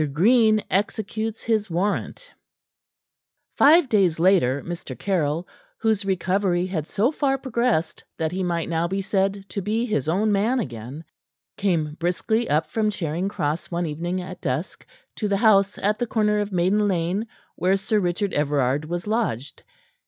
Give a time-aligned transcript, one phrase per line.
[0.13, 2.31] GREEN EXECUTES HIS WARRANT
[3.55, 4.97] Five days later, Mr.
[4.97, 9.85] Caryll whose recovery had so far progressed that he might now be said to be
[9.85, 11.03] his own man again
[11.55, 14.87] came briskly up from Charing Cross one evening at dusk,
[15.17, 19.61] to the house at the corner of Maiden Lane where Sir Richard Everard was lodged.